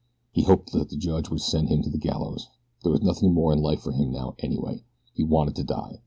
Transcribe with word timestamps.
He 0.31 0.41
hoped 0.41 0.71
that 0.71 0.89
the 0.89 0.97
judge 0.97 1.29
would 1.29 1.41
send 1.41 1.69
him 1.69 1.83
to 1.83 1.89
the 1.91 1.99
gallows. 1.99 2.47
There 2.81 2.91
was 2.91 3.03
nothing 3.03 3.35
more 3.35 3.53
in 3.53 3.59
life 3.61 3.81
for 3.83 3.91
him 3.91 4.11
now 4.11 4.33
anyway. 4.39 4.83
He 5.13 5.21
wanted 5.23 5.55
to 5.57 5.63
die. 5.63 5.99